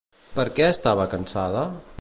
[0.37, 1.67] Per què estava cansada?